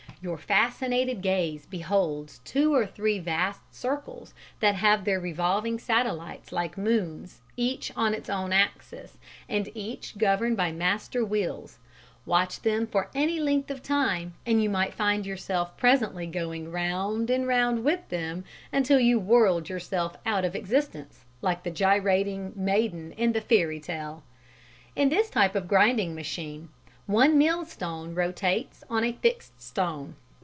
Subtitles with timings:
[0.23, 6.77] Your fascinated gaze beholds "two or three vast circles, that have their revolving satellites like
[6.77, 9.17] moons, each on its own axis,
[9.49, 11.79] and each governed by master wheels.
[12.23, 17.31] Watch them for any length of time and you might find yourself presently going round
[17.31, 23.11] and round with them until you whirled yourself out of existence, like the gyrating maiden
[23.13, 24.21] in the fairy tale."
[24.95, 26.69] In this type of grinding machine
[27.07, 30.15] one mill stone rotates on a fixed stone.